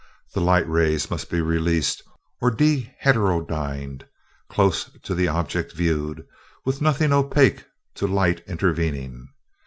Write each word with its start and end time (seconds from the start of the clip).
The 0.33 0.41
light 0.41 0.67
rays 0.67 1.11
must 1.11 1.29
be 1.29 1.41
released, 1.41 2.01
or 2.41 2.49
deheterodyned, 2.49 4.01
close 4.49 4.85
to 5.03 5.13
the 5.13 5.27
object 5.27 5.73
viewed, 5.73 6.25
with 6.65 6.81
nothing 6.81 7.13
opaque 7.13 7.65
to 7.97 8.07
light 8.07 8.41
intervening. 8.47 9.27